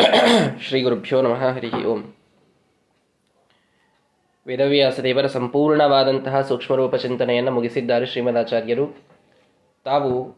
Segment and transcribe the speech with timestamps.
[0.60, 2.14] ಶ್ರೀ ಗುರುಭ್ಯೋ ನಮಃ ಹರಿ ಓಂ.
[4.46, 8.96] ವೇದವ್ಯಾಸ ದೇವರ ಸಂಪೂರ್ಣವಾದಂತಹ ಸೂಕ್ಷ್ಮರೂಪ ಚಿಂತನೆಯನ್ನು ಮುಗಿಸಿದ್ದಾರೆ ಶ್ರೀಮದಾಚಾರ್ಯರು.
[9.84, 10.36] ತಾವು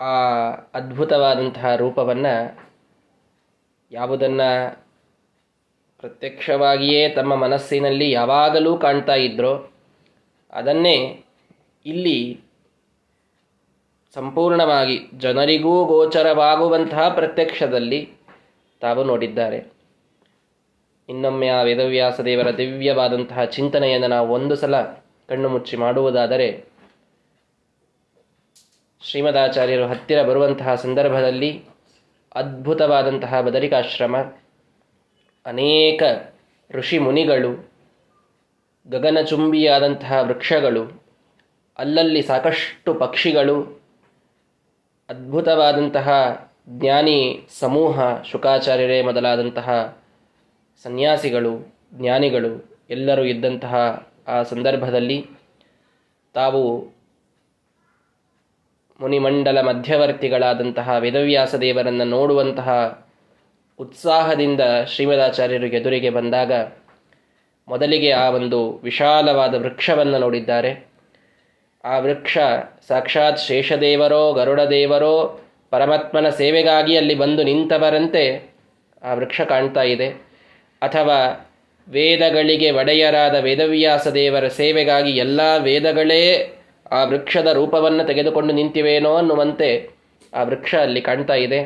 [0.00, 0.14] ಆ
[0.74, 2.58] ಅದ್ಭುತವಾದಂತಹ ರೂಪವನ್ನು
[3.92, 4.78] ಯಾವುದನ್ನು
[6.00, 9.70] ಪ್ರತ್ಯಕ್ಷವಾಗಿಯೇ ತಮ್ಮ ಮನಸ್ಸಿನಲ್ಲಿ ಯಾವಾಗಲೂ ಕಾಣ್ತಾ ಇದ್ರೋ,
[10.52, 11.24] ಅದನ್ನೇ
[11.86, 12.40] ಇಲ್ಲಿ
[14.14, 18.21] ಸಂಪೂರ್ಣವಾಗಿ ಜನರಿಗೂ ಗೋಚರವಾಗುವಂತಹ ಪ್ರತ್ಯಕ್ಷದಲ್ಲಿ
[18.82, 19.58] ತಾವು ನೋಡಿದ್ದಾರೆ.
[21.08, 24.82] ಇನ್ನೊಮ್ಮೆ ಆ ವೇದವ್ಯಾಸ ದೇವರ ದಿವ್ಯವಾದಂತಹ ಚಿಂತನೆಯನ್ನು ನಾವು ಒಂದು ಸಲ
[25.28, 26.64] ಕಣ್ಣು ಮುಚ್ಚಿ ಮಾಡುವುದಾದರೆ,
[29.02, 31.64] ಶ್ರೀಮದಾಚಾರ್ಯರು ಹತ್ತಿರ ಬರುವಂತಹ ಸಂದರ್ಭದಲ್ಲಿ
[32.34, 34.16] ಅದ್ಭುತವಾದಂತಹ ಬದರಿಕಾಶ್ರಮ,
[35.46, 36.02] ಅನೇಕ
[36.70, 37.70] ಋಷಿ ಮುನಿಗಳು,
[38.86, 41.02] ಗಗನಚುಂಬಿಯಾದಂತಹ ವೃಕ್ಷಗಳು,
[41.78, 43.82] ಅಲ್ಲಲ್ಲಿ ಸಾಕಷ್ಟು ಪಕ್ಷಿಗಳು,
[45.08, 46.08] ಅದ್ಭುತವಾದಂತಹ
[46.68, 49.98] ಜ್ಞಾನಿ ಸಮೂಹ ಶುಕಾಚಾರ್ಯರೇ ಮೊದಲಾದಂತಹ
[50.82, 55.26] ಸನ್ಯಾಸಿಗಳು, ಜ್ಞಾನಿಗಳು ಎಲ್ಲರೂ ಇದ್ದಂತಹ ಆ ಸಂದರ್ಭದಲ್ಲಿ
[56.34, 56.80] ತಾವು
[59.00, 62.98] ಮುನಿಮಂಡಲ ಮಧ್ಯವರ್ತಿಗಳಾದಂತಹ ವೇದವ್ಯಾಸ ದೇವರನ್ನು ನೋಡುವಂತಹ
[63.78, 66.52] ಉತ್ಸಾಹದಿಂದ ಶ್ರೀಮದಾಚಾರ್ಯರು ಎದುರಿಗೆ ಬಂದಾಗ
[67.68, 70.88] ಮೊದಲಿಗೆ ಆ ಒಂದು ವಿಶಾಲವಾದ ವೃಕ್ಷವನ್ನು ನೋಡಿದ್ದಾರೆ.
[71.84, 72.38] ಆ ವೃಕ್ಷ
[72.88, 75.40] ಸಾಕ್ಷಾತ್ ಶೇಷದೇವರೋ ಗರುಡದೇವರೋ
[75.72, 78.24] ಪರಮಾತ್ಮನ ಸೇವೆಗಾಗಿ ಅಲ್ಲಿ ಬಂದು ನಿಂತವರಂತೆ
[79.02, 80.08] ಆ ವೃಕ್ಷ ಕಾಣ್ತಾ ಇದೆ.
[80.82, 81.18] ಅಥವಾ
[81.88, 86.24] ವೇದಗಳಿಗೆ ಒಡೆಯರಾದ ವೇದವ್ಯಾಸ ದೇವರ ಸೇವೆಗಾಗಿ ಎಲ್ಲ ವೇದಗಳೇ
[86.92, 89.70] ಆ ವೃಕ್ಷದ ರೂಪವನ್ನು ತೆಗೆದುಕೊಂಡು ನಿಂತಿವೇನೋ ಅನ್ನುವಂತೆ
[90.34, 91.60] ಆ ವೃಕ್ಷ ಅಲ್ಲಿ ಕಾಣ್ತಾ ಇದೆ.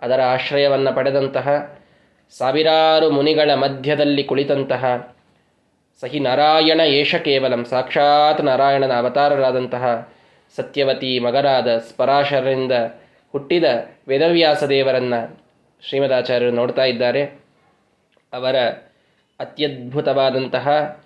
[0.00, 1.48] ಅದರ ಆಶ್ರಯವನ್ನು ಪಡೆದಂತಹ
[2.38, 4.84] ಸಾವಿರಾರು ಮುನಿಗಳ ಮಧ್ಯದಲ್ಲಿ ಕುಳಿತಂತಹ
[6.00, 9.84] ಸಹಿ ನಾರಾಯಣ ಏಷ ಕೇವಲಂ, ಸಾಕ್ಷಾತ್ ನಾರಾಯಣನ ಅವತಾರರಾದಂತಹ
[10.56, 12.72] ಸತ್ಯವತಿ ಮಗರಾದ ಸ್ಪರಾಶರರಿಂದ
[13.32, 13.64] ಹುಟ್ಟಿದ
[14.08, 15.40] ವೇದವ್ಯಾಸ ದೇವರನ್ನು
[15.82, 17.24] ಶ್ರೀಮದಾಚಾರ್ಯರು ನೋಡ್ತಾ ಇದ್ದಾರೆ.
[18.32, 18.56] ಅವರ
[19.40, 20.96] ಅತ್ಯದ್ಭುತವಾದಂತಹ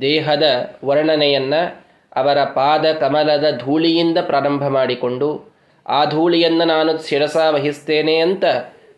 [0.00, 0.42] ದೇಹದ
[0.84, 5.54] ವರ್ಣನೆಯನ್ನು ಅವರ ಪಾದ ಕಮಲದ ಧೂಳಿಯಿಂದ ಪ್ರಾರಂಭ ಮಾಡಿಕೊಂಡು
[5.86, 8.44] ಆ ಧೂಳಿಯನ್ನು ನಾನು ಶಿರಸ ವಹಿಸ್ತೇನೆ ಅಂತ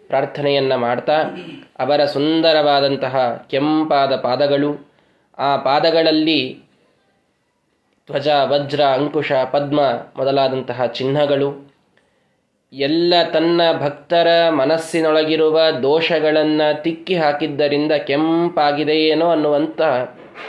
[0.06, 1.12] ಪ್ರಾರ್ಥನೆಯನ್ನು ಮಾಡ್ತಾ
[1.78, 4.90] ಅವರ ಸುಂದರವಾದಂತಹ ಕೆಂಪಾದ ಪಾದಗಳು,
[5.38, 6.54] ಆ ಪಾದಗಳಲ್ಲಿ
[8.10, 9.80] ಧ್ವಜ, ವಜ್ರ, ಅಂಕುಶ, ಪದ್ಮ
[10.16, 11.65] ಮೊದಲಾದಂತಹ ಚಿಹ್ನಗಳು
[12.76, 19.80] ಎಲ್ಲ ತನ್ನ ಭಕ್ತರ ಮನಸ್ಸಿನೊಳಗಿರುವ ದೋಷಗಳನ್ನು ತಿಕ್ಕಿ ಹಾಕಿದ್ದರಿಂದ ಕೆಂಪಾಗಿದೆಯೇನೋ ಅನ್ನುವಂಥ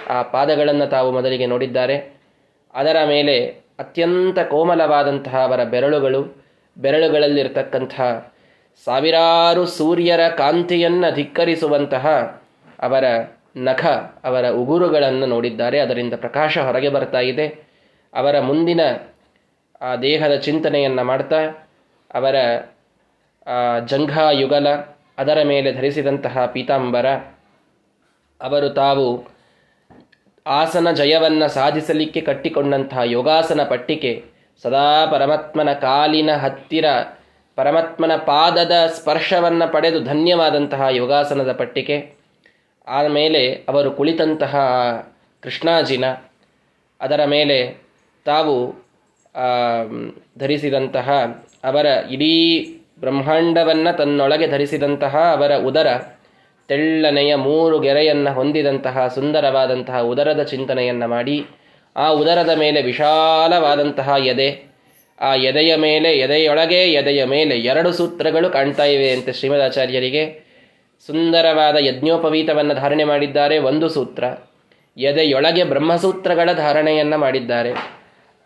[0.10, 2.18] ಆ ಪಾದಗಳನ್ನು ತಾವು ಮೊದಲಿಗೆ ನೋಡಿದ್ದಾರೆ.
[2.74, 3.48] ಅದರ ಮೇಲೆ
[3.80, 6.44] ಅತ್ಯಂತ ಕೋಮಲವಾದಂತಹ ಅವರ ಬೆರಳುಗಳು,
[6.78, 8.34] ಬೆರಳುಗಳಲ್ಲಿರ್ತಕ್ಕಂತಹ
[8.86, 12.08] ಸಾವಿರಾರು ಸೂರ್ಯರ ಕಾಂತಿಯನ್ನು ಧಿಕ್ಕರಿಸುವಂತಹ
[12.80, 13.04] ಅವರ
[13.58, 13.86] ನಖ,
[14.24, 15.80] ಅವರ ಉಗುರುಗಳನ್ನು ನೋಡಿದ್ದಾರೆ.
[15.80, 17.48] ಅದರಿಂದ ಪ್ರಕಾಶ ಹೊರಗೆ ಬರ್ತಾ ಇದೆ.
[18.14, 18.82] ಅವರ ಮುಂದಿನ
[19.82, 21.67] ಆ ದೇಹದ ಚಿಂತನೆಯನ್ನು ಮಾಡ್ತಾ
[22.12, 22.36] ಅವರ
[23.86, 24.68] ಜಂಘಾಯುಗಲ
[25.18, 27.08] ಅದರ ಮೇಲೆ ಧರಿಸಿದಂತಹ ಪೀತಾಂಬರ,
[28.42, 29.06] ಅವರು ತಾವು
[30.46, 34.12] ಆಸನ ಜಯವನ್ನು ಸಾಧಿಸಲಿಕ್ಕೆ ಕಟ್ಟಿಕೊಂಡಂತಹ ಯೋಗಾಸನ ಪಟ್ಟಿಕೆ,
[34.64, 36.86] ಸದಾ ಪರಮಾತ್ಮನ ಕಾಲಿನ ಹತ್ತಿರ,
[37.58, 41.98] ಪರಮಾತ್ಮನ ಪಾದದ ಸ್ಪರ್ಶವನ್ನು ಪಡೆದು ಧನ್ಯವಾದಂತಹ ಯೋಗಾಸನದ ಪಟ್ಟಿಕೆ.
[42.88, 44.56] ಆಮೇಲೆ ಅವರು ಕುಳಿತಂತಹ
[45.44, 46.06] ಕೃಷ್ಣಾಜಿನ,
[47.02, 47.58] ಅದರ ಮೇಲೆ
[48.26, 48.56] ತಾವು
[50.38, 51.10] ಧರಿಸಿದಂತಹ
[51.64, 52.66] ಅವರ ಇಡೀ
[53.00, 55.88] ಬ್ರಹ್ಮಾಂಡವನ್ನು ತನ್ನೊಳಗೆ ಧರಿಸಿದಂತಹ ಅವರ ಉದರ,
[56.68, 61.46] ತೆಳ್ಳನೆಯ ಮೂರು ಗೆರೆಯನ್ನು ಹೊಂದಿದಂತಹ ಸುಂದರವಾದಂತಹ ಉದರದ ಚಿಂತನೆಯನ್ನು ಮಾಡಿ,
[61.96, 64.72] ಆ ಉದರದ ಮೇಲೆ ವಿಶಾಲವಾದಂತಹ ಎದೆ,
[65.22, 70.48] ಆ ಎದೆಯ ಮೇಲೆ, ಎದೆಯೊಳಗೆ ಎದೆಯ ಮೇಲೆ ಎರಡು ಸೂತ್ರಗಳು ಕಾಣ್ತಾ ಇವೆ ಅಂತ ಶ್ರೀಮದಾಚಾರ್ಯರಿಗೆ
[71.08, 74.24] ಸುಂದರವಾದ ಯಜ್ಞೋಪವೀತವನ್ನು ಧಾರಣೆ ಮಾಡಿದ್ದಾರೆ ಒಂದು ಸೂತ್ರ.
[74.98, 77.72] ಎದೆಯೊಳಗೆ ಬ್ರಹ್ಮಸೂತ್ರಗಳ ಧಾರಣೆಯನ್ನು ಮಾಡಿದ್ದಾರೆ.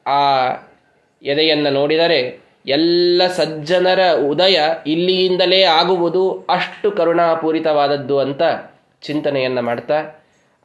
[0.07, 0.49] ಆ
[1.21, 2.19] ಎದೆಯನ್ನು ನೋಡಿದರೆ
[2.67, 3.99] ಎಲ್ಲ ಸಜ್ಜನರ
[4.29, 8.41] ಉದಯ ಇಲ್ಲಿಯಿಂದಲೇ ಆಗುವುದು ಅಷ್ಟು ಕರುಣಾಪೂರಿತವಾದದ್ದು ಅಂತ
[9.01, 9.97] ಚಿಂತನೆಯನ್ನು ಮಾಡ್ತಾ,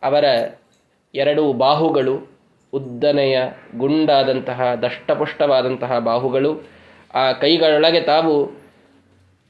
[0.03, 0.25] ಅವರ
[1.15, 2.15] ಎರಡು ಬಾಹುಗಳು,
[2.72, 3.37] ಉದ್ದನೆಯ
[3.77, 6.50] ಗುಂಡಾದಂತಹ ದಷ್ಟಪುಷ್ಟವಾದಂತಹ ಬಾಹುಗಳು,
[7.15, 8.34] ಆ ಕೈಗಳೊಳಗೆ ತಾವು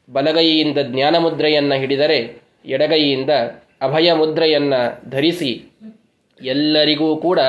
[0.08, 2.18] ಬಲಗೈಯಿಂದ ಜ್ಞಾನ ಮುದ್ರೆಯನ್ನು ಹಿಡಿದರೆ
[2.66, 3.30] ಎಡಗೈಯಿಂದ
[3.82, 5.50] ಅಭಯ ಮುದ್ರೆಯನ್ನು ಧರಿಸಿ
[6.40, 7.40] ಎಲ್ಲರಿಗೂ ಕೂಡ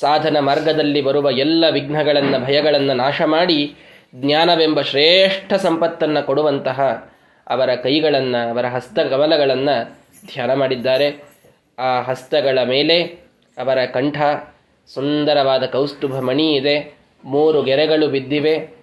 [0.00, 3.74] ಸಾಧನ ಮಾರ್ಗದಲ್ಲಿ ಬರುವ ಎಲ್ಲ ವಿಘ್ನಗಳನ್ನು, ಭಯಗಳನ್ನು ನಾಶ ಮಾಡಿ
[4.14, 7.10] ಜ್ಞಾನವೆಂಬ ಶ್ರೇಷ್ಠ ಸಂಪತ್ತನ್ನು ಕೊಡುವಂತಹ
[7.46, 9.96] ಅವರ ಕೈಗಳನ್ನು, ಅವರ ಹಸ್ತಕಮಲಗಳನ್ನು
[10.32, 11.22] ಧ್ಯಾನ ಮಾಡಿದ್ದಾರೆ.
[11.78, 13.02] ಆ ಹಸ್ತಗಳ ಮೇಲೆ
[13.58, 14.20] ಅವರ ಕಂಠ,
[14.86, 16.96] ಸುಂದರವಾದ ಕೌಸ್ತುಭ ಮಣಿ ಇದೆ.
[17.24, 18.78] ಮೂರು ಗೆರೆಗಳು ಬಿದ್ದಿವೆ.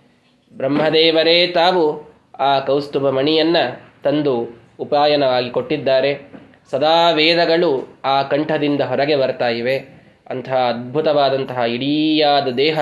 [0.54, 6.32] ಬ್ರಹ್ಮದೇವರೇ ತಾವು ಆ ಕೌಸ್ತುಭ ಮಣಿಯನ್ನು ತಂದು ಉಪಾಯನವಾಗಿ ಕೊಟ್ಟಿದ್ದಾರೆ.
[6.72, 9.95] ಸದಾ ವೇದಗಳು ಆ ಕಂಠದಿಂದ ಹೊರಗೆ ಬರ್ತಾ ಇವೆ.
[10.30, 12.80] ಅಂತಹ ಅದ್ಭುತವಾದಂತಹ ಇಡೀಯಾದ ದೇಹ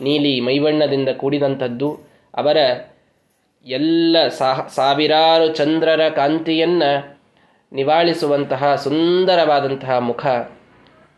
[0.00, 1.88] ನೀಲಿ ಮೈಬಣ್ಣದಿಂದ ಕೂಡಿದಂಥದ್ದು,
[2.34, 2.58] ಅವರ
[3.66, 4.16] ಎಲ್ಲ
[4.74, 6.90] ಸಾವಿರಾರು ಚಂದ್ರರ ಕಾಂತಿಯನ್ನು
[7.72, 10.26] ನಿವಾಳಿಸುವಂತಹ ಸುಂದರವಾದಂತಹ ಮುಖ.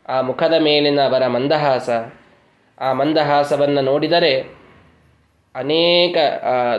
[0.08, 1.88] ಆ ಮುಖದ ಮೇಲಿನ ಅವರ ಮಂದಹಾಸ.
[2.80, 4.32] ಆ ಮಂದಹಾಸವನ್ನು ನೋಡಿದರೆ
[5.54, 6.16] ಅನೇಕ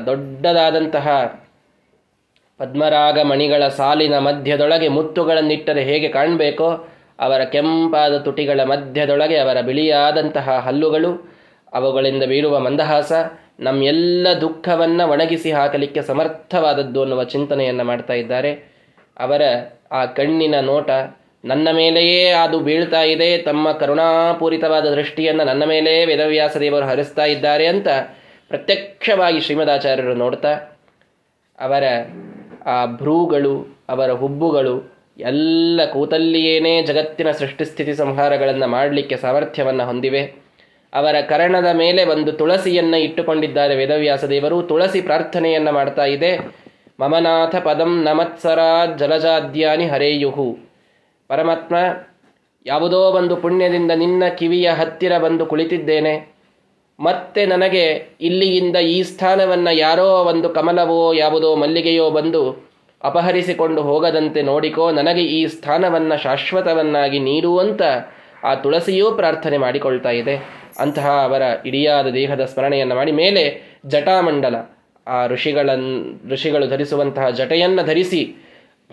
[0.06, 1.08] ದೊಡ್ಡದಾದಂತಹ
[2.60, 6.70] ಪದ್ಮರಾಗ ಮಣಿಗಳ ಸಾಲಿನ ಮಧ್ಯದೊಳಗೆ ಮುತ್ತುಗಳನ್ನಿಟ್ಟರೆ ಹೇಗೆ ಕಾಣಬೇಕೋ
[7.20, 11.12] ಅವರ ಕೆಂಪಾದ ತುಟಿಗಳ ಮಧ್ಯದೊಳಗೆ ಅವರ ಬಿಳಿಯಾದಂತಹ ಹಲ್ಲುಗಳು,
[11.74, 13.12] ಅವುಗಳಿಂದ ಬೀರುವ ಮಂದಹಾಸ,
[13.60, 18.52] ನಮ್ಮೆಲ್ಲ ದುಃಖವನ್ನು ಒಣಗಿಸಿ ಹಾಕಲಿಕ್ಕೆ ಸಮರ್ಥವಾದದ್ದು ಅನ್ನುವ ಚಿಂತನೆಯನ್ನು ಮಾಡ್ತಾ ಇದ್ದಾರೆ.
[19.20, 19.42] ಅವರ
[19.92, 20.90] ಆ ಕಣ್ಣಿನ ನೋಟ
[21.46, 27.88] ನನ್ನ ಮೇಲೆಯೇ ಅದು ಬೀಳ್ತಾ ಇದೆ, ತಮ್ಮ ಕರುಣಾಪೂರಿತವಾದ ದೃಷ್ಟಿಯನ್ನು ನನ್ನ ಮೇಲೆಯೇ ವೇದವ್ಯಾಸ ದೇವರು ಹರಿಸ್ತಾ ಇದ್ದಾರೆ ಅಂತ
[28.50, 30.54] ಪ್ರತ್ಯಕ್ಷವಾಗಿ ಶ್ರೀಮದಾಚಾರ್ಯರು ನೋಡ್ತಾ,
[31.60, 31.84] ಅವರ
[32.66, 33.56] ಆ ಭ್ರೂಗಳು,
[33.90, 34.76] ಅವರ ಹುಬ್ಬುಗಳು
[35.20, 40.22] ಎಲ್ಲ ಕೂತಲ್ಲಿಯೇನೇ ಜಗತ್ತಿನ ಸೃಷ್ಟಿಸ್ಥಿತಿ ಸಂಹಾರಗಳನ್ನು ಮಾಡಲಿಕ್ಕೆ ಸಾಮರ್ಥ್ಯವನ್ನು ಹೊಂದಿವೆ.
[40.94, 44.62] ಅವರ ಕರಣದ ಮೇಲೆ ಒಂದು ತುಳಸಿಯನ್ನು ಇಟ್ಟುಕೊಂಡಿದ್ದಾರೆ ವೇದವ್ಯಾಸ ದೇವರು.
[44.62, 46.38] ತುಳಸಿ ಪ್ರಾರ್ಥನೆಯನ್ನು ಮಾಡ್ತಾ ಇದೆ.
[47.00, 50.58] ಮಮನಾಥ ಪದಂ ನಮತ್ಸರಾ ಜಲಜಾದ್ಯಾನಿ ಹರೆಯುಹು.
[51.28, 51.76] ಪರಮಾತ್ಮ,
[52.66, 56.34] ಯಾವುದೋ ಒಂದು ಪುಣ್ಯದಿಂದ ನಿನ್ನ ಕಿವಿಯ ಹತ್ತಿರ ಬಂದು ಕುಳಿತಿದ್ದೇನೆ.
[57.00, 62.69] ಮತ್ತೆ ನನಗೆ ಇಲ್ಲಿಯಿಂದ ಈ ಸ್ಥಾನವನ್ನು ಯಾರೋ ಒಂದು ಕಮಲವೋ, ಯಾವುದೋ ಮಲ್ಲಿಗೆಯೋ ಬಂದು
[63.04, 67.82] ಅಪಹರಿಸಿಕೊಂಡು ಹೋಗದಂತೆ ನೋಡಿಕೋ, ನನಗೆ ಈ ಸ್ಥಾನವನ್ನು ಶಾಶ್ವತವನ್ನಾಗಿ ನೀಡುವಂತ
[68.44, 70.36] ಆ ತುಳಸಿಯೂ ಪ್ರಾರ್ಥನೆ ಮಾಡಿಕೊಳ್ತಾ ಇದೆ.
[70.80, 74.56] ಅಂತಹ ಅವರ ಇಡಿಯಾದ ದೇಹದ ಸ್ಮರಣೆಯನ್ನು ಮಾಡಿ ಮೇಲೆ ಜಟಾಮಂಡಲ,
[75.08, 78.36] ಆ ಋಷಿಗಳನ್, ಋಷಿಗಳು ಧರಿಸುವಂತಹ ಜಟೆಯನ್ನು ಧರಿಸಿ,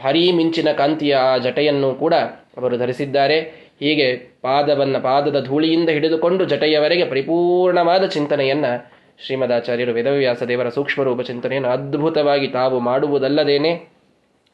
[0.05, 2.15] ಭಾರೀ ಮಿಂಚಿನ ಕಾಂತಿಯ ಆ ಜಟೆಯನ್ನು ಕೂಡ
[2.57, 3.67] ಅವರು ಧರಿಸಿದ್ದಾರೆ.
[3.81, 12.81] ಹೀಗೆ ಪಾದವನ್ನು ಪಾದದ ಧೂಳಿಯಿಂದ ಹಿಡಿದುಕೊಂಡು ಜಟೆಯವರೆಗೆ ಪರಿಪೂರ್ಣವಾದ ಚಿಂತನೆಯನ್ನು ಶ್ರೀಮದಾಚಾರ್ಯರು ವೇದವ್ಯಾಸ ದೇವರ ಸೂಕ್ಷ್ಮರೂಪ ಚಿಂತನೆಯನ್ನು ಅದ್ಭುತವಾಗಿ ತಾವು
[12.81, 13.96] ಮಾಡುವುದಲ್ಲದೇನೆ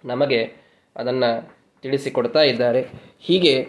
[0.05, 0.53] ನಮಗೆ
[0.97, 2.89] ಅದನ್ನು ತಿಳಿಸಿಕೊಡ್ತಾ ಇದ್ದಾರೆ.
[3.21, 3.69] ಹೀಗೆ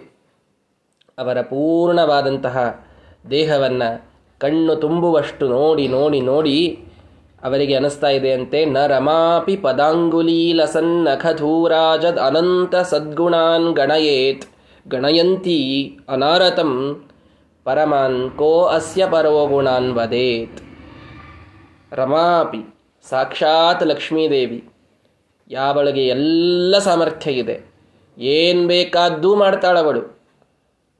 [1.18, 2.86] ಅವರ ಪೂರ್ಣವಾದಂತಹ
[3.30, 4.10] ದೇಹವನ್ನು
[4.40, 6.88] ಕಣ್ಣು ತುಂಬುವಷ್ಟು ನೋಡಿ ನೋಡಿ ನೋಡಿ
[7.44, 14.46] ಅವರಿಗೆ ಅನಿಸ್ತಾ ಇದೆಯಂತೆ ನ ರಮಾಪಿ ಪದಾಂಗುಲೀಲಸನ್ನಖಧೂರಾಜದ್ ಅನಂತ ಸದ್ಗುಣಾನ್ ಗಣಯೇತ್
[14.88, 17.06] ಗಣಯಂತಿ ಅನಾರತಂ
[17.64, 20.62] ಪರಮಾನ್ ಕೋ ಅಸ್ಯ ಪರೋ ಗುಣಾನ್ ವದೇತ್.
[21.92, 22.66] ರಮಾಪಿ,
[23.10, 24.73] ಸಾಕ್ಷಾತ್ ಲಕ್ಷ್ಮೀದೇವಿ
[25.54, 27.56] ಯಾವಳಿಗೆ ಎಲ್ಲ ಸಾಮರ್ಥ್ಯ ಇದೆ.
[28.18, 30.02] ಏನು ಬೇಕಾದ್ದೂ ಮಾಡ್ತಾಳವಳು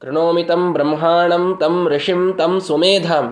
[0.02, 3.26] ಕೃಣೋಮಿ ತಂ ಬ್ರಹ್ಮಾಣಂ ತಂ ಋಷಿಂ ತಂ ಸುಮೇಧಾಂ.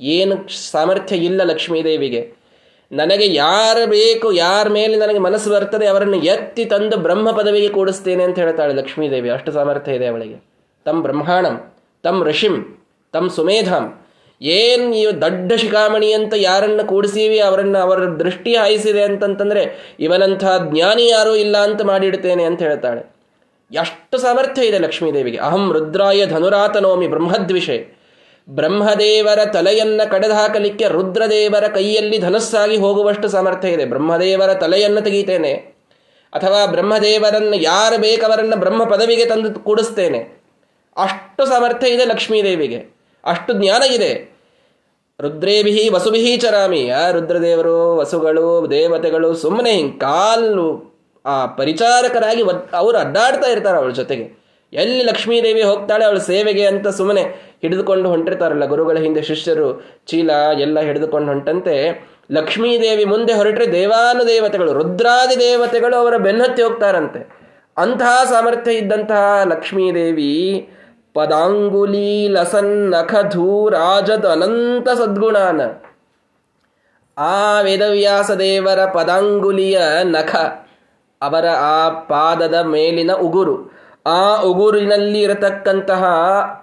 [0.00, 0.34] ಏನು
[0.70, 2.22] ಸಾಮರ್ಥ್ಯ ಇಲ್ಲ ಲಕ್ಷ್ಮೀದೇವಿಗೆ.
[2.92, 8.38] ನನಗೆ ಯಾರು ಬೇಕು, ಯಾರ ಮೇಲೆ ನನಗೆ ಮನಸ್ಸು ಬರ್ತದೆ ಅವರನ್ನು ಎತ್ತಿ ತಂದು ಬ್ರಹ್ಮ ಪದವಿಗೆ ಕೂಡಿಸ್ತೇನೆ ಅಂತ
[8.38, 9.30] ಹೇಳ್ತಾಳೆ ಲಕ್ಷ್ಮೀದೇವಿ.
[9.30, 10.38] ಅಷ್ಟು ಸಾಮರ್ಥ್ಯ ಇದೆ ಅವಳಿಗೆ.
[10.84, 11.56] ತಂ ಬ್ರಹ್ಮಾಣಂ,
[12.02, 12.56] ತಂ ಋಷಿಂ,
[13.12, 13.84] ತಂ ಸುಮೇಧಾಂ.
[14.42, 21.34] ಏನು ನೀವು ದೊಡ್ಡ ಶಿಖಾಮಣಿ ಅಂತ ಯಾರನ್ನು ಕೂಡಿಸೀವಿ, ಅವರನ್ನು ಅವರ ದೃಷ್ಟಿ ಹಾಯಿಸಿದೆ ಅಂತಂತಂದ್ರೆ ಇವನಂಥ ಜ್ಞಾನಿ ಯಾರೂ
[21.34, 23.18] ಇಲ್ಲ ಅಂತ ಮಾಡಿಡ್ತೇನೆ ಅಂತ ಹೇಳ್ತಾಳೆ.
[23.72, 25.38] ಎಷ್ಟು ಸಾಮರ್ಥ್ಯ ಇದೆ ಲಕ್ಷ್ಮೀದೇವಿಗೆ.
[25.38, 27.98] ಅಹಂ ರುದ್ರಾಯ ಧನುರಾತನೋಮಿ ಬ್ರಹ್ಮದ್ವಿಷೆ.
[28.50, 33.84] ಬ್ರಹ್ಮದೇವರ ತಲೆಯನ್ನ ಕಡೆದು ಹಾಕಲಿಕ್ಕೆ ರುದ್ರದೇವರ ಕೈಯಲ್ಲಿ ಧನಸ್ಸಾಗಿ ಹೋಗುವಷ್ಟು ಸಾಮರ್ಥ್ಯ ಇದೆ.
[33.84, 35.52] ಬ್ರಹ್ಮದೇವರ ತಲೆಯನ್ನು ತೆಗೀತೇನೆ.
[36.32, 40.18] ಅಥವಾ ಬ್ರಹ್ಮದೇವರನ್ನು ಯಾರು ಬೇಕವರನ್ನು ಬ್ರಹ್ಮ ಪದವಿಗೆ ತಂದು ಕೂಡಿಸ್ತೇನೆ.
[40.96, 42.97] ಅಷ್ಟು ಸಾಮರ್ಥ್ಯ ಇದೆ ಲಕ್ಷ್ಮೀದೇವಿಗೆ.
[43.28, 44.38] ಅಷ್ಟು ಜ್ಞಾನ ಇದೆ.
[45.20, 46.88] ರುದ್ರೇಭಿ ವಸುಭಿ ಚರಾಮಿ.
[46.90, 52.42] ಆ ರುದ್ರದೇವರು, ವಸುಗಳು, ದೇವತೆಗಳು ಸುಮ್ಮನೆ ಹಿಂಗೆ ಕಾಲು ಆ ಪರಿಚಾರಕರಾಗಿ
[52.72, 54.48] ಅವರು ಅಡ್ಡಾಡ್ತಾ ಇರ್ತಾರೆ ಅವಳ ಜೊತೆಗೆ.
[54.72, 57.22] ಎಲ್ಲಿ ಲಕ್ಷ್ಮೀದೇವಿ ಹೋಗ್ತಾಳೆ ಅವಳ ಸೇವೆಗೆ ಅಂತ ಸುಮ್ಮನೆ
[57.62, 60.30] ಹಿಡಿದುಕೊಂಡು ಹೊಂಟಿರ್ತಾರಲ್ಲ ಗುರುಗಳ ಹಿಂದೆ ಶಿಷ್ಯರು, ಚೀಲ
[60.60, 62.08] ಎಲ್ಲ ಹಿಡಿದುಕೊಂಡು ಹೊಂಟಂತೆ.
[62.32, 67.20] ಲಕ್ಷ್ಮೀದೇವಿ ಮುಂದೆ ಹೊರಟ್ರೆ ದೇವಾನು ದೇವತೆಗಳು ರುದ್ರಾದಿ ದೇವತೆಗಳು ಅವರ ಬೆನ್ನತ್ತಿ ಹೋಗ್ತಾರಂತೆ.
[67.76, 70.70] ಅಂತಹ ಸಾಮರ್ಥ್ಯ ಇದ್ದಂತಹ ಲಕ್ಷ್ಮೀದೇವಿ
[71.18, 73.14] ಪದಾಂಗುಲಿ ಲಸನ್ ನಖ
[73.70, 75.60] ರಾಜದ ಅನಂತ ಸದ್ಗುಣಾನ.
[77.18, 80.32] ಆ ವೇದವ್ಯಾಸ ದೇವರ ಪದಾಂಗುಲಿಯ ನಖ,
[81.22, 83.56] ಅವರ ಆ ಪಾದದ ಮೇಲಿನ ಉಗುರು.
[84.06, 86.02] ಆ ಉಗುರಿನಲ್ಲಿ ಇರತಕ್ಕಂತಹ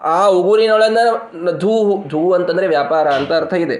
[0.04, 0.98] ಆ ಉಗುರಿನೊಳನ
[1.58, 1.74] ಧೂ
[2.08, 3.78] ಧೂ ಅಂತಂದ್ರೆ ವ್ಯಾಪಾರ ಅಂತ ಅರ್ಥ ಇದೆ.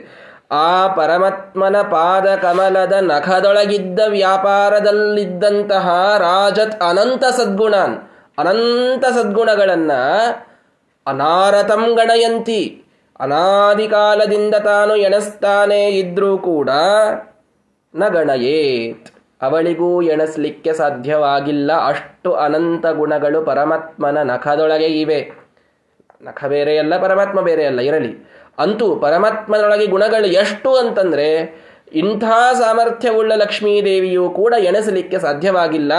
[0.52, 5.88] ಆ ಪರಮಾತ್ಮನ ಪಾದ ಕಮಲದ ನಖದೊಳಗಿದ್ದ ವ್ಯಾಪಾರದಲ್ಲಿದ್ದಂತಹ
[6.20, 7.96] ರಾಜತ್ ಅನಂತ ಸದ್ಗುಣಾನ್.
[8.38, 9.92] ಅನಂತ ಸದ್ಗುಣಗಳನ್ನ
[11.08, 12.84] ಅನಾರತಂ ಗಣಯಂತಿ.
[13.20, 16.70] ಅನಾದಿ ಕಾಲದಿಂದ ತಾನು ಎಣಸ್ತಾನೆ ಇದ್ರೂ ಕೂಡ
[17.96, 19.12] ನ ಗಣಯೇತ್.
[19.42, 21.72] ಅವಳಿಗೂ ಎಣಸ್ಲಿಕ್ಕೆ ಸಾಧ್ಯವಾಗಿಲ್ಲ.
[21.88, 25.32] ಅಷ್ಟು ಅನಂತ ಗುಣಗಳು ಪರಮಾತ್ಮನ ನಖದೊಳಗೆ ಇವೆ.
[26.22, 28.30] ನಖ ಬೇರೆಯಲ್ಲ ಪರಮಾತ್ಮ ಬೇರೆಯಲ್ಲ ಇರಲಿ.
[28.58, 31.30] ಅಂತೂ ಪರಮಾತ್ಮನೊಳಗೆ ಗುಣಗಳು ಎಷ್ಟು ಅಂತಂದ್ರೆ
[31.94, 32.24] ಇಂಥ
[32.60, 35.94] ಸಾಮರ್ಥ್ಯವುಳ್ಳ ಲಕ್ಷ್ಮೀದೇವಿಯು ಕೂಡ ಎಣಸಲಿಕ್ಕೆ ಸಾಧ್ಯವಾಗಿಲ್ಲ.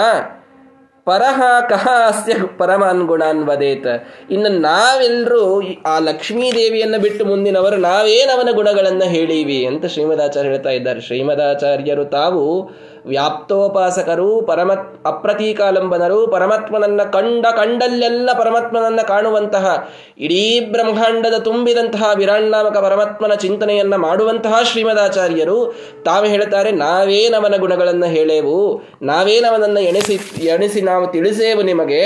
[1.07, 3.87] ಪರಹ ಕಹ ಅಸ್ಯ ಪರಮಾನ್ ಗುಣಾನ್ ವದೇತ.
[4.31, 11.01] ಇನ್ನು ನಾವೆಲ್ಲರೂ ಆ ಲಕ್ಷ್ಮೀದೇವಿಯನ್ನು ಬಿಟ್ಟು ಮುಂದಿನವರು ನಾವೇನವನ ಗುಣಗಳನ್ನು ಹೇಳೀವಿ ಅಂತ ಶ್ರೀಮದಾಚಾರ್ಯ ಹೇಳ್ತಾ ಇದ್ದಾರೆ.
[11.01, 12.71] ಶ್ರೀಮದಾಚಾರ್ಯರು ತಾವು
[13.07, 24.63] ವ್ಯಾಪ್ತೋಪಾಸಕರು, ಪರಮತ್, ಅಪ್ರತೀಕಾಲಂಬನರು, ಪರಮಾತ್ಮನನ್ನ ಕಂಡ ಕಂಡಲ್ಲೆಲ್ಲ ಪರಮಾತ್ಮನನ್ನ ಕಾಣುವಂತಹ ಇಡೀ ಬ್ರಹ್ಮಾಂಡದ ತುಂಬಿದಂತಹ ವಿರಾಣಾಮಕ ಪರಮಾತ್ಮನ ಚಿಂತನೆಯನ್ನ ಮಾಡುವಂತಹ
[24.63, 32.03] ಶ್ರೀಮದಾಚಾರ್ಯರು, ತಾವು ಹೇಳ್ತಾರೆ ನಾವೇನವನ ಗುಣಗಳನ್ನು ಹೇಳೇವು ನಾವೇನವನನ್ನು ಎಣಿಸಿ ಎಣಿಸಿ ನಾವು ತಿಳಿಸೇವು ನಿಮಗೆ.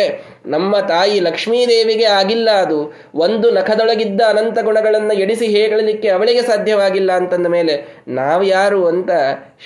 [0.47, 2.93] ನಮ್ಮ ತಾಯಿ ಲಕ್ಷ್ಮೀದೇವಿಗೆ ಆಗಿಲ್ಲ ಅದು.
[3.15, 9.11] ಒಂದು ನಖದೊಳಗಿದ್ದ ಅನಂತ ಗುಣಗಳನ್ನು ಎಡಿಸಿ ಹೇಳಲಿಕ್ಕೆ ಅವಳಿಗೆ ಸಾಧ್ಯವಾಗಿಲ್ಲ ಅಂತಂದ ಮೇಲೆ, ನಾವು ಯಾರು ಅಂತ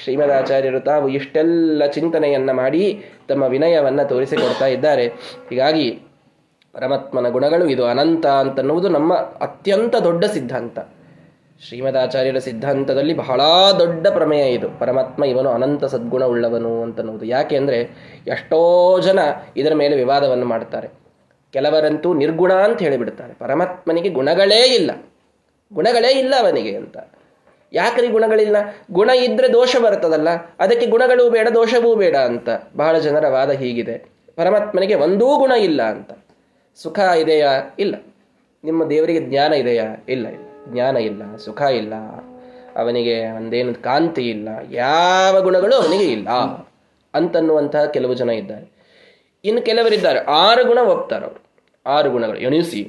[0.03, 5.07] ಶ್ರೀಮದಾಚಾರ್ಯರು ತಾವು ಇಷ್ಟೆಲ್ಲ ಚಿಂತನೆಯನ್ನ ಮಾಡಿ ತಮ್ಮ ವಿನಯವನ್ನ ತೋರಿಸಿಕೊಡ್ತಾ ಇದ್ದಾರೆ.
[5.51, 6.01] ಹೀಗಾಗಿ
[6.73, 10.79] ಪರಮಾತ್ಮನ ಗುಣಗಳು ಇದು ಅನಂತ ಅಂತನ್ನುವುದು ನಮ್ಮ ಅತ್ಯಂತ ದೊಡ್ಡ ಸಿದ್ಧಾಂತ.
[11.63, 13.41] ಶ್ರೀಮದಾಚಾರ್ಯರ ಸಿದ್ಧಾಂತದಲ್ಲಿ ಬಹಳ
[13.79, 14.71] ದೊಡ್ಡ ಪ್ರಮೇಯ ಇದು.
[14.71, 17.27] ಪರಮಾತ್ಮ ಇವನು ಅನಂತ ಸದ್ಗುಣ ಉಳ್ಳವನು ಅಂತನ್ನುವುದು.
[17.27, 17.81] ಯಾಕೆ ಅಂದರೆ
[18.27, 19.19] ಎಷ್ಟೋ ಜನ
[19.57, 20.89] ಇದರ ಮೇಲೆ ವಿವಾದವನ್ನು ಮಾಡ್ತಾರೆ.
[21.53, 23.35] ಕೆಲವರಂತೂ ನಿರ್ಗುಣ ಅಂತ ಹೇಳಿಬಿಡ್ತಾರೆ.
[23.35, 24.91] ಪರಮಾತ್ಮನಿಗೆ ಗುಣಗಳೇ ಇಲ್ಲ.
[25.73, 26.97] ಗುಣಗಳೇ ಇಲ್ಲ ಅವನಿಗೆ ಅಂತ.
[27.73, 28.57] ಯಾಕ್ರಿ ಗುಣಗಳಿಲ್ಲ?
[28.93, 30.29] ಗುಣ ಇದ್ರೆ ದೋಷ ಬರ್ತದಲ್ಲ.
[30.61, 32.49] ಅದಕ್ಕೆ ಗುಣಗಳೂ ಬೇಡ, ದೋಷವೂ ಬೇಡ ಅಂತ.
[32.77, 34.05] ಬಹಳ ಜನರ ವಾದ ಹೀಗಿದೆ.
[34.37, 36.11] ಪರಮಾತ್ಮನಿಗೆ ಒಂದೂ ಗುಣ ಇಲ್ಲ ಅಂತ.
[36.77, 37.77] ಸುಖ ಇದೆಯಾ?
[37.79, 37.95] ಇಲ್ಲ.
[38.65, 40.05] ನಿಮ್ಮ ದೇವರಿಗೆ ಜ್ಞಾನ ಇದೆಯಾ?
[40.09, 40.54] ಇಲ್ಲ ಇಲ್ಲ.
[40.73, 41.95] ಜ್ಞಾನ ಇಲ್ಲ, ಸುಖ ಇಲ್ಲ,
[42.77, 46.29] ಅವನಿಗೆ ಒಂದೇನು ಕಾಂತಿ ಇಲ್ಲ, ಯಾವ ಗುಣಗಳು ಅವನಿಗೆ ಇಲ್ಲ
[47.15, 48.67] ಅಂತನ್ನುವಂತಹ ಕೆಲವು ಜನ ಇದ್ದಾರೆ.
[49.45, 51.41] ಇನ್ನು ಕೆಲವರಿದ್ದಾರೆ, ಆರು ಗುಣ ಒಪ್ತಾರೆ ಅವರು.
[51.87, 52.83] ಆರು ಗುಣಗಳು, ಎಣಿಸಿ,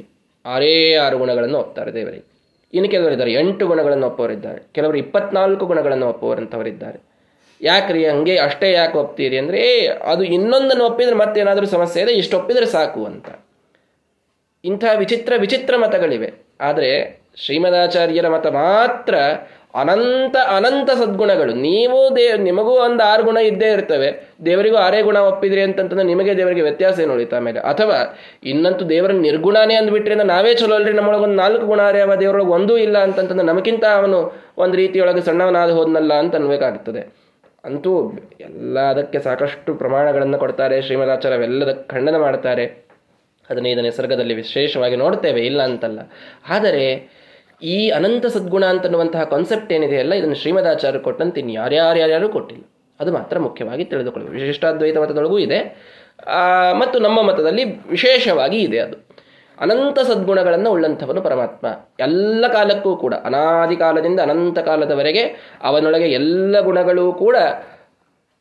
[0.46, 2.26] ಆರೇ ಆರು ಗುಣಗಳನ್ನು ಒಪ್ತಾರೆ ದೇವರಿಗೆ.
[2.74, 7.00] ಇನ್ನು ಕೆಲವರಿದ್ದಾರೆ, ಎಂಟು ಗುಣಗಳನ್ನು ಒಪ್ಪವರಿದ್ದಾರೆ ಕೆಲವರು ಇಪ್ಪತ್ನಾಲ್ಕು ಗುಣಗಳನ್ನು ಒಪ್ಪುವರಂಥವರಿದ್ದಾರೆ
[7.62, 13.06] ಯಾಕ್ರಿ, ಹಂಗೆ ಅಷ್ಟೇ ಯಾಕೆ ಒಪ್ತೀರಿ ಅಂದರೆ, ಅದು ಇನ್ನೊಂದನ್ನು ಒಪ್ಪಿದ್ರೆ ಮತ್ತೇನಾದರೂ ಸಮಸ್ಯೆ ಇದೆ, ಇಷ್ಟು ಒಪ್ಪಿದರೆ ಸಾಕು
[13.06, 13.28] ಅಂತ.
[14.64, 16.30] ಇಂಥ ವಿಚಿತ್ರ ವಿಚಿತ್ರ ಮತಗಳಿವೆ.
[16.62, 16.90] ಆದರೆ
[17.44, 19.16] ಶ್ರೀಮದಾಚಾರ್ಯರ ಮತ ಮಾತ್ರ
[19.82, 21.54] ಅನಂತ ಅನಂತ ಸದ್ಗುಣಗಳು.
[21.54, 24.10] ನೀವು ದೇ, ನಿಮಗೂ ಒಂದು ಆರು ಗುಣ ಇದ್ದೇ ಇರ್ತವೆ.
[24.46, 27.60] ದೇವರಿಗೂ ಆರೇ ಗುಣ ಒಪ್ಪಿದ್ರಿ ಅಂತಂತಂದ್ರೆ ನಿಮಗೆ ದೇವರಿಗೆ ವ್ಯತ್ಯಾಸ ಏನು ಉಳಿತಾ ಮೇಲೆ?
[27.60, 27.98] ಅಥವಾ
[28.44, 33.48] ಇನ್ನಂತೂ ದೇವರ ನಿರ್ಗುಣನೇ ಅಂದ್ಬಿಟ್ರೆ ನಾವೇ ಚಲೋ ಅಲ್ರಿ, ನಮ್ಮೊಳಗೊಂದು ನಾಲ್ಕು ಗುಣ ಅವ ದೇವರೊಳಗೆ ಒಂದೂ ಇಲ್ಲ ಅಂತಂತಂದ್ರೆ
[33.48, 34.20] ನಮಗಿಂತ ಅವನು
[34.58, 37.04] ಒಂದು ರೀತಿಯೊಳಗೆ ಸಣ್ಣವನಾದ ಹೋದ್ನಲ್ಲ ಅಂತ ಅನ್ಬೇಕಾಗ್ತದೆ.
[37.64, 37.92] ಅಂತೂ
[38.40, 42.66] ಎಲ್ಲ ಅದಕ್ಕೆ ಸಾಕಷ್ಟು ಪ್ರಮಾಣಗಳನ್ನು ಕೊಡ್ತಾರೆ ಶ್ರೀಮದಾಚಾರ್ಯವೆಲ್ಲದಕ್ಕೆ ಖಂಡನ ಮಾಡ್ತಾರೆ.
[43.50, 46.00] ಅದನ್ನ ನಿಸರ್ಗದಲ್ಲಿ ವಿಶೇಷವಾಗಿ ನೋಡ್ತೇವೆ, ಇಲ್ಲ ಅಂತಲ್ಲ.
[46.50, 46.86] ಆದರೆ
[47.64, 52.64] ಈ ಅನಂತ ಸದ್ಗುಣ ಅಂತನ್ನುವಂತಹ ಕಾನ್ಸೆಪ್ಟ್ ಏನಿದೆಯಲ್ಲ ಇದನ್ನು ಶ್ರೀಮದಾಚಾರ್ಯ ಕೊಟ್ಟಂತೆ ಇನ್ನು ಯಾರ್ಯಾರ್ಯಾರ್ಯಾರು ಕೊಟ್ಟಿಲ್ಲ.
[53.00, 54.40] ಅದು ಮಾತ್ರ ಮುಖ್ಯವಾಗಿ ತಿಳಿದುಕೊಳ್ಳಬೇಕು.
[54.40, 55.60] ವಿಶಿಷ್ಟಾದ್ವೈತ ಮತದೊಳಗೂ ಇದೆ.
[56.80, 59.08] ಮತ್ತು ನಮ್ಮ ಮತದಲ್ಲಿ ವಿಶೇಷವಾಗಿ ಇದೆ ಅದು.
[59.60, 61.68] ಅನಂತ ಸದ್ಗುಣಗಳನ್ನು ಉಳ್ಳಂಥವನು ಪರಮಾತ್ಮ.
[62.00, 65.22] ಎಲ್ಲ ಕಾಲಕ್ಕೂ ಕೂಡ ಅನಾದಿ ಕಾಲದಿಂದ ಅನಂತ ಕಾಲದವರೆಗೆ
[65.64, 67.36] ಅವನೊಳಗೆ ಎಲ್ಲ ಗುಣಗಳೂ ಕೂಡ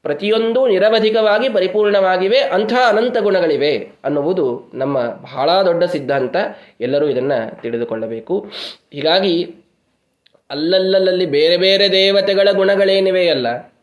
[0.05, 6.37] ಪ್ರತಿಯೊಂದು ನಿರವಧಿಕವಾಗಿ ಪರಿಪೂರ್ಣವಾಗಿವೆ, ಅಂಥ ಅನಂತ ಗುಣಗಳಿವೆ ಅನ್ನುವುದು ನಮ್ಮ ಬಹಳ ದೊಡ್ಡ ಸಿದ್ಧಾಂತ.
[6.81, 8.47] ಎಲ್ಲರೂ ಇದನ್ನು ತಿಳಿದುಕೊಳ್ಳಬೇಕು.
[8.93, 9.55] ಹೀಗಾಗಿ
[10.51, 13.75] ಅಲ್ಲಲ್ಲಲ್ಲಿ ಬೇರೆ ಬೇರೆ ದೇವತೆಗಳ ಗುಣಗಳೇನಿವೆಯಲ್ಲ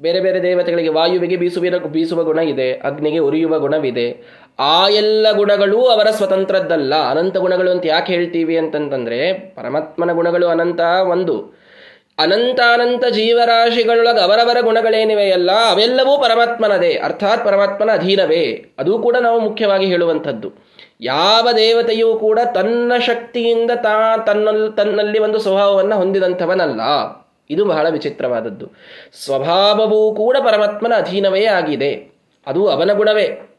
[0.00, 4.22] ಬೇರೆ ಬೇರೆ ದೇವತೆಗಳಿಗೆ ವಾಯುವಿಗೆ ಬೀಸುವ ಬೀಸುವ ಗುಣ ಇದೆ, ಅಗ್ನಿಗೆ ಉರಿಯುವ ಗುಣವಿದೆ,
[4.58, 6.94] ಆ ಎಲ್ಲ ಗುಣಗಳು ಅವರ ಸ್ವತಂತ್ರದ್ದಲ್ಲ.
[7.10, 11.57] ಅನಂತ ಗುಣಗಳು ಅಂತ ಯಾಕೆ ಹೇಳ್ತೀವಿ ಅಂತಂತಂದರೆ, ಪರಮಾತ್ಮನ ಗುಣಗಳು ಅನಂತ ಒಂದು.
[12.18, 18.66] ಅನಂತಾನಂತ ಜೀವರಾಶಿಗಳೊಳಗೆ ಅವರವರ ಗುಣಗಳೇನಿವೆಯಲ್ಲ ಅವೆಲ್ಲವೂ ಪರಮಾತ್ಮನದೇ, ಅರ್ಥಾತ್ ಪರಮಾತ್ಮನ ಅಧೀನವೇ.
[18.78, 20.52] ಅದು ಕೂಡ ನಾವು ಮುಖ್ಯವಾಗಿ ಹೇಳುವಂಥದ್ದು.
[21.00, 26.80] ಯಾವ ದೇವತೆಯೂ ಕೂಡ ತನ್ನ ಶಕ್ತಿಯಿಂದ ತಾ, ತನ್ನಲ್ಲಿ ತನ್ನಲ್ಲಿ ಒಂದು ಸ್ವಭಾವವನ್ನು ಹೊಂದಿದಂಥವನಲ್ಲ.
[27.50, 28.72] ಇದು ಬಹಳ ವಿಚಿತ್ರವಾದದ್ದು.
[29.24, 32.12] ಸ್ವಭಾವವೂ ಕೂಡ ಪರಮಾತ್ಮನ ಅಧೀನವೇ ಆಗಿದೆ.
[32.46, 33.54] ಅದು ಅವನ ಗುಣವೇ.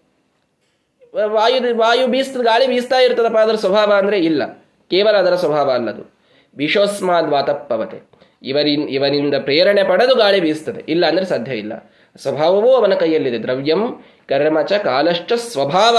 [1.25, 4.45] ವಾಯು ವಾಯು ಬೀಸ್ತ ಗಾಳಿ ಬೀಸ್ತಾ ಇರ್ತದಪ್ಪ, ಅದರ ಸ್ವಭಾವ ಅಂದರೆ ಇಲ್ಲ.
[4.89, 6.13] ಕೇವಲ ಅದರ ಸ್ವಭಾವ ಅಲ್ಲದು.
[6.57, 10.91] ವಿಶೋಸ್ಮಾದ್ ವಾತಪ್ಪವತೆ ಇವರಿನ್ ಇವನಿಂದ ಪ್ರೇರಣೆ ಪಡೆದು ಗಾಳಿ ಬೀಸ್ತದೆ.
[10.91, 11.91] ಇಲ್ಲ ಅಂದರೆ ಸಾಧ್ಯ ಇಲ್ಲ.
[12.17, 13.37] ಸ್ವಭಾವವೂ ಅವನ ಕೈಯಲ್ಲಿದೆ.
[13.37, 15.97] ದ್ರವ್ಯಂ ಕರ್ಮ ಚ ಕಾಲಶ್ಚ ಸ್ವಭಾವ,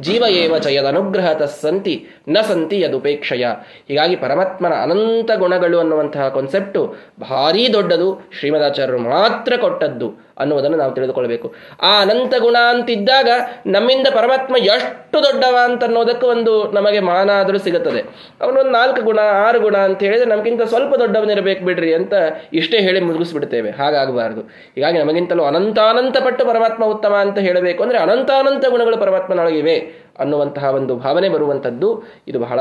[0.00, 3.44] ಜೀವ ಏವ ಚ ಅನುಗ್ರಹ ತಸ್ಸಂತಿ ನ ಸಂತಿ ಯದುಪೇಕ್ಷಯ.
[3.88, 11.54] ಹೀಗಾಗಿ ಪರಮಾತ್ಮನ ಅನಂತ ಗುಣಗಳು ಅನ್ನುವಂತಹ ಕಾನ್ಸೆಪ್ಟು ಭಾರೀ ದೊಡ್ಡದು, ಶ್ರೀಮದಾಚಾರ್ಯರು ಮಾತ್ರ ಕೊಟ್ಟದ್ದು ಅನ್ನುವುದನ್ನು ನಾವು ತಿಳಿದುಕೊಳ್ಬೇಕು.
[11.82, 13.28] ಆ ಅನಂತ ಗುಣ ಅಂತಿದ್ದಾಗ
[13.66, 18.00] ನಮ್ಮಿಂದ ಪರಮಾತ್ಮ ಎಷ್ಟು ದೊಡ್ಡವ ಅಂತ ಅನ್ನೋದಕ್ಕೆ ಒಂದು ನಮಗೆ ಮಾನ ಆದರೂ ಸಿಗುತ್ತದೆ.
[18.40, 22.14] ಅವನೊಂದು ನಾಲ್ಕು ಗುಣ, ಆರು ಗುಣ ಅಂತ ಹೇಳಿದ್ರೆ ನಮಗಿಂತ ಸ್ವಲ್ಪ ದೊಡ್ಡವನಿರಬೇಕು ಬಿಡ್ರಿ ಅಂತ
[22.52, 24.40] ಇಷ್ಟೇ ಹೇಳಿ ಮುಗಿಸ್ಬಿಡ್ತೇವೆ ಹಾಗಾಗಬಾರದು.
[24.74, 27.63] ಹೀಗಾಗಿ ನಮಗಿಂತಲೂ ಅನಂತಾನಂತ ಪಟ್ಟು ಪರಮಾತ್ಮ ಉತ್ತಮ ಅಂತ ಹೇಳಬೇಕು.
[27.72, 29.76] ಅಂದರೆ ಅನಂತಾನಂತ ಗುಣಗಳು ಪರಮಾತ್ಮನೊಳಗಿವೆ
[30.18, 32.04] ಅನ್ನುವಂತಹ ಒಂದು ಭಾವನೆ ಬರುವಂಥದ್ದು.
[32.28, 32.60] ಇದು ಬಹಳ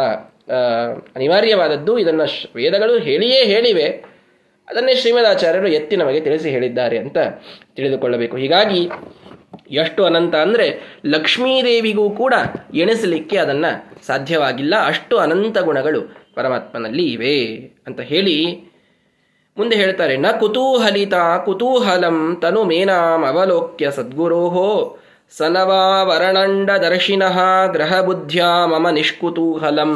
[1.15, 2.00] ಅನಿವಾರ್ಯವಾದದ್ದು.
[2.00, 2.24] ಇದನ್ನು
[2.55, 4.13] ವೇದಗಳು ಹೇಳಿಯೇ ಹೇಳಿವೆ.
[4.69, 7.17] ಅದನ್ನೇ ಶ್ರೀಮದಾಚಾರ್ಯರು ಎತ್ತಿ ನಮಗೆ ತಿಳಿಸಿ ಹೇಳಿದ್ದಾರೆ ಅಂತ
[7.75, 8.38] ತಿಳಿದುಕೊಳ್ಳಬೇಕು.
[8.38, 8.89] ಹೀಗಾಗಿ
[9.72, 12.33] ಎಷ್ಟು ಅನಂತ ಅಂದರೆ ಲಕ್ಷ್ಮೀದೇವಿಗೂ ಕೂಡ
[12.74, 13.72] ಎಣಿಸಲಿಕ್ಕೆ ಅದನ್ನು
[14.05, 14.75] ಸಾಧ್ಯವಾಗಿಲ್ಲ.
[14.86, 16.01] ಅಷ್ಟು ಅನಂತ ಗುಣಗಳು
[16.36, 17.55] ಪರಮಾತ್ಮನಲ್ಲಿ ಇವೆ
[17.88, 18.63] ಅಂತ ಹೇಳಿ
[19.57, 21.13] ಮುಂದೆ ಹೇಳ್ತಾರೆ, ನ ಕುತೂಹಲಿತ
[21.45, 24.98] ಕುತೂಹಲಂ ತನು ಮೇನಾಂ ಅವಲೋಕ್ಯ ಸದ್ಗುರೋಹೋ
[25.38, 29.91] ಸನವಾವರಣಂಡ ದರ್ಶಿನಃ ಗ್ರಹ ಬುದ್ಧ್ಯ ಮಮ ನಿಷ್ಕುತೂಹಲಂ.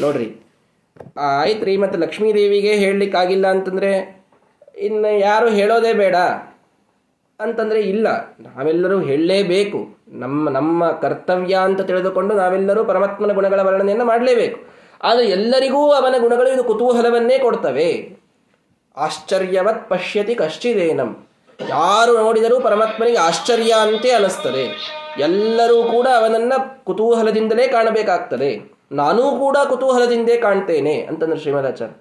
[0.00, 0.28] ನೋಡ್ರಿ
[1.16, 4.22] ಆಯ್ತು ರೀ ಮತ್ತು ಲಕ್ಷ್ಮೀದೇವಿಗೆ ಹೇಳಲಿಕ್ಕಾಗಿಲ್ಲ ಅಂತಂದರೆ,
[4.78, 6.16] ಇನ್ನು ಯಾರು ಹೇಳೋದೇ ಬೇಡ
[7.40, 8.06] ಅಂತಂದರೆ ಇಲ್ಲ.
[8.40, 9.80] ನಾವೆಲ್ಲರೂ ಹೇಳಲೇಬೇಕು.
[10.08, 14.60] ನಮ್ಮ ನಮ್ಮ ಕರ್ತವ್ಯ ಅಂತ ತಿಳಿದುಕೊಂಡು ನಾವೆಲ್ಲರೂ ಪರಮಾತ್ಮನ ಗುಣಗಳ ವರ್ಣನೆಯನ್ನು ಮಾಡಲೇಬೇಕು.
[15.02, 18.23] ಆದರೆ ಎಲ್ಲರಿಗೂ ಅವನ ಗುಣಗಳು ಇದು ಕುತೂಹಲವನ್ನೇ ಕೊಡ್ತವೆ.
[18.96, 21.26] ಆಶ್ಚರ್ಯವತ್ ಪಶ್ಯತಿ ಕಶ್ಚಿದೇನಂ.
[21.68, 24.94] ಯಾರು ನೋಡಿದರೂ ಪರಮಾತ್ಮನಿಗೆ ಆಶ್ಚರ್ಯ ಅಂತೇ ಅನಿಸ್ತದೆ.
[25.18, 26.52] ಎಲ್ಲರೂ ಕೂಡ ಅವನನ್ನ
[26.84, 28.72] ಕುತೂಹಲದಿಂದಲೇ ಕಾಣಬೇಕಾಗ್ತದೆ.
[28.92, 31.94] ನಾನೂ ಕೂಡ ಕುತೂಹಲದಿಂದೇ ಕಾಣ್ತೇನೆ, ಅಂತಂದ್ರೆ ಶ್ರೀಮದಾಚಾರ್ಯ.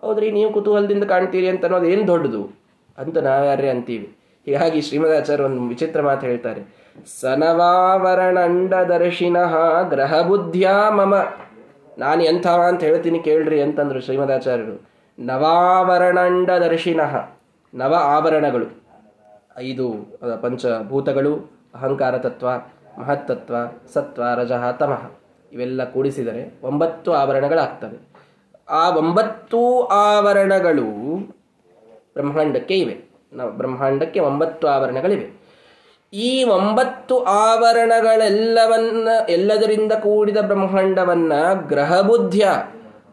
[0.00, 2.50] ಹೌದ್ರಿ, ನೀವು ಕುತೂಹಲದಿಂದ ಕಾಣ್ತೀರಿ ಅಂತ ಅನ್ನೋದು ಏನು ದೊಡ್ಡದು?
[2.98, 4.16] ಅಂತ ನಾವ್ಯಾರೇ ಅಂತೀವಿ.
[4.46, 6.84] ಹೀಗಾಗಿ ಶ್ರೀಮದಾಚಾರ್ಯ ಒಂದು ವಿಚಿತ್ರ ಮಾತು ಹೇಳ್ತಾರೆ.
[7.20, 11.14] ಸನವಾವರಣಂಡ ದರ್ಶಿನಃ ಗ್ರಹ ಬುದ್ಧಿಯ ಮಮ.
[11.98, 14.93] ನಾನು ಎಂಥವ ಅಂತ ಹೇಳ್ತೀನಿ ಕೇಳ್ರಿ ಅಂತಂದ್ರು ಶ್ರೀಮದಾಚಾರ್ಯರು.
[15.18, 17.30] ನವಾವರಣಂಡ ದರ್ಶಿನಃ
[17.74, 18.82] ನವ ಆಭರಣಗಳು.
[19.58, 19.94] ಐದು
[20.42, 21.34] ಪಂಚಭೂತಗಳು,
[21.74, 22.48] ಅಹಂಕಾರ ತತ್ವ,
[22.98, 23.54] ಮಹತ್ತತ್ವ,
[23.94, 25.10] ಸತ್ವ, ರಜಃ, ತಮಃ.
[25.52, 27.98] ಇವೆಲ್ಲ ಕೂಡಿಸಿದರೆ ಒಂಬತ್ತು ಆಭರಣಗಳಾಗ್ತವೆ.
[28.68, 30.84] ಆ ಒಂಬತ್ತು ಆವರಣಗಳು
[32.14, 33.14] ಬ್ರಹ್ಮಾಂಡಕ್ಕೆ ಇವೆ.
[33.32, 35.44] ನಾವು ಬ್ರಹ್ಮಾಂಡಕ್ಕೆ ಒಂಬತ್ತು ಆವರಣಗಳಿವೆ
[36.12, 42.48] ಈ ಒಂಬತ್ತು ಆವರಣಗಳೆಲ್ಲವನ್ನ ಎಲ್ಲದರಿಂದ ಕೂಡಿದ ಬ್ರಹ್ಮಾಂಡವನ್ನ ಗ್ರಹಬುದ್ಧಿಯ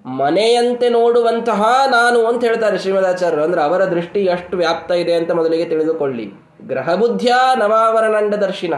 [0.05, 3.43] ಮನೆಯಂತೆ ನೋಡುವಂತಹ ನಾನು ಅಂತ ಹೇಳ್ತಾರೆ ಶ್ರೀಮದಾಚಾರ್ಯರು.
[3.43, 6.31] ಅಂದ್ರೆ ಅವರ ದೃಷ್ಟಿ ಎಷ್ಟು ವ್ಯಾಪ್ತ ಇದೆ ಅಂತ ಮೊದಲಿಗೆ ತಿಳಿದುಕೊಳ್ಳಿ.
[6.67, 8.73] ಗ್ರಹಬುದ್ಧಿಯ ನವಾವರಣಂಡ ದರ್ಶಿನ.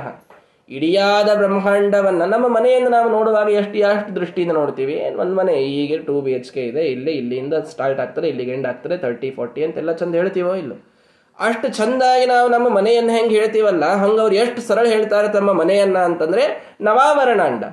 [0.70, 5.02] ಇಡಿಯಾದ ಬ್ರಹ್ಮಾಂಡವನ್ನ ನಮ್ಮ ಮನೆಯಿಂದ ನಾವು ನೋಡುವಾಗ ಎಷ್ಟು ಎಷ್ಟು ದೃಷ್ಟಿಯಿಂದ ನೋಡ್ತೀವಿ?
[5.20, 8.98] ಒಂದು ಮನೆ, ಹೀಗೆ ಟೂ ಬಿ ಎಚ್ ಕೆ ಇದೆ, ಇಲ್ಲಿ, ಇಲ್ಲಿಂದ ಸ್ಟಾರ್ಟ್ ಆಗ್ತಾರೆ ಇಲ್ಲಿಗೆ ಎಂಡ್ ಆಗ್ತಾರೆ
[8.98, 10.72] ತರ್ಟಿ ಫಾರ್ಟಿ ಅಂತೆಲ್ಲ ಚಂದ ಹೇಳ್ತೀವೋ ಇಲ್ಲ?
[11.40, 16.76] ಅಷ್ಟು ಚಂದಾಗಿ ನಾವು ನಮ್ಮ ಮನೆಯನ್ನು ಹೆಂಗೆ ಹೇಳ್ತೀವಲ್ಲ ಹಂಗೆ ಅವ್ರು ಎಷ್ಟು ಸರಳ ಹೇಳ್ತಾರೆ ತಮ್ಮ ಮನೆಯನ್ನ ಅಂತಂದ್ರೆ
[16.82, 17.64] ನವಾವರಣಾಂಡ.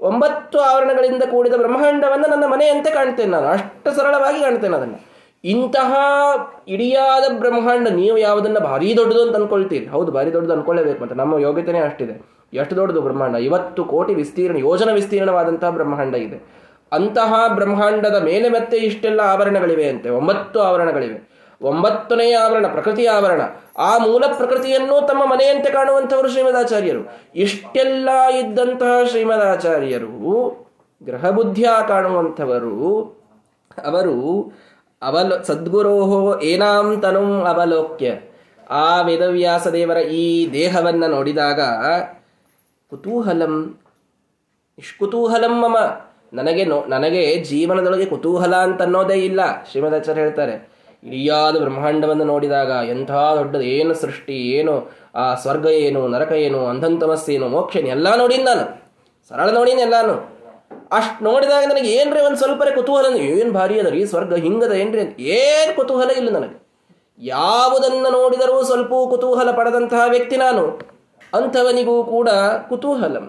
[0.00, 3.46] ಒಂಬತ್ತು ಆವರಣಗಳಿಂದ ಕೂಡಿದ ಬ್ರಹ್ಮಾಂಡವನ್ನು ನನ್ನ ಮನೆಯಂತೆ ಕಾಣ್ತೇನೆ ನಾನು.
[3.46, 5.16] ಅಷ್ಟು ಸರಳವಾಗಿ ಕಾಣ್ತೇನೆ ಅದನ್ನು.
[5.44, 5.94] ಇಂತಹ
[6.68, 9.86] ಇಡಿಯಾದ ಬ್ರಹ್ಮಾಂಡ, ನೀವು ಯಾವುದನ್ನು ಭಾರಿ ದೊಡ್ಡದು ಅಂತ ಅನ್ಕೊಳ್ತೀರಿ.
[9.86, 12.36] ಹೌದು, ಭಾರಿ ದೊಡ್ಡದು ಅನ್ಕೊಳ್ಳೇಬೇಕು ಅಂತ ನಮ್ಮ ಯೋಗ್ಯತೆನೇ ಅಷ್ಟಿದೆ.
[12.54, 13.36] ಎಷ್ಟು ದೊಡ್ಡದು ಬ್ರಹ್ಮಾಂಡ?
[13.36, 16.66] ಇವತ್ತು ಕೋಟಿ ವಿಸ್ತೀರ್ಣ, ಯೋಜನ ವಿಸ್ತೀರ್ಣವಾದಂತಹ ಬ್ರಹ್ಮಾಂಡ ಇದೆ.
[16.92, 20.10] ಅಂತಹ ಬ್ರಹ್ಮಾಂಡದ ಮೇಲೆ ಮತ್ತೆ ಇಷ್ಟೆಲ್ಲ ಆವರಣಗಳಿವೆ ಅಂತೆ.
[20.10, 21.35] ಒಂಬತ್ತು ಆವರಣಗಳಿವೆ.
[21.62, 23.40] ಒಂಬತ್ತನೆಯ ಆವರಣ ಪ್ರಕೃತಿ ಆವರಣ.
[23.78, 27.18] ಆ ಮೂಲ ಪ್ರಕೃತಿಯನ್ನು ತಮ್ಮ ಮನೆಯಂತೆ ಕಾಣುವಂಥವರು ಶ್ರೀಮದಾಚಾರ್ಯರು.
[27.34, 30.48] ಇಷ್ಟೆಲ್ಲ ಇದ್ದಂತಹ ಶ್ರೀಮದಾಚಾರ್ಯರು,
[31.02, 33.02] ಗ್ರಹಬುದ್ಧಿಯ ಕಾಣುವಂಥವರು,
[33.84, 34.12] ಅವರು
[35.02, 38.14] ಅವಲ, ಸದ್ಗುರೋಹೋ ಏನಾಂ ತನುಂ ಅವಲೋಕ್ಯ.
[38.70, 41.60] ಆ ವೇದವ್ಯಾಸ ದೇವರ ಈ ದೇಹವನ್ನ ನೋಡಿದಾಗ,
[42.90, 43.78] ಕುತೂಹಲಂ,
[44.78, 45.76] ನಿಷ್ಕುತೂಹಲಂ ಮಮ.
[46.32, 50.75] ನನಗೆ ನನಗೆ ಜೀವನದೊಳಗೆ ಕುತೂಹಲ ಅಂತ ಅನ್ನೋದೇ ಇಲ್ಲ, ಶ್ರೀಮದಾಚಾರ್ಯ ಹೇಳ್ತಾರೆ.
[51.06, 54.74] ಇಡಿಯಾದ ಬ್ರಹ್ಮಾಂಡವನ್ನು ನೋಡಿದಾಗ ಎಂಥ ದೊಡ್ಡದು, ಏನು ಸೃಷ್ಟಿ, ಏನು,
[55.14, 58.64] ಆ ಸ್ವರ್ಗ ಏನು, ನರಕ ಏನು ಅಂಧಂತಮಸ್ಸೇನು ಮೋಕ್ಷ ಎಲ್ಲ ನೋಡಿನ ನಾನು.
[59.30, 60.14] ಸರಳ ನೋಡಿನ ಎಲ್ಲಾನು.
[60.92, 65.00] ಅಷ್ಟು ನೋಡಿದಾಗ ನನಗೆ ಏನ್ರಿ ಒಂದು ಸ್ವಲ್ಪ ಕುತೂಹಲ ಏನು ಭಾರಿ ಅದ ರೀ ಸ್ವರ್ಗ, ಹಿಂಗದ ಏನ್ರಿ
[65.36, 66.56] ಏನು ಕುತೂಹಲ ಇಲ್ಲ ನನಗೆ.
[67.20, 70.64] ಯಾವುದನ್ನು ನೋಡಿದರೂ ಸ್ವಲ್ಪ ಕುತೂಹಲ ಪಡೆದಂತಹ ವ್ಯಕ್ತಿ ನಾನು.
[71.34, 72.28] ಅಂಥವನಿಗೂ ಕೂಡ
[72.68, 73.26] ಕುತೂಹಲಂ.